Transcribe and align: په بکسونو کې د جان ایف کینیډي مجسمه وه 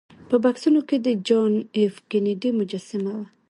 په 0.29 0.35
بکسونو 0.43 0.79
کې 0.87 0.97
د 1.05 1.07
جان 1.27 1.53
ایف 1.77 1.95
کینیډي 2.09 2.49
مجسمه 2.59 3.11
وه 3.17 3.25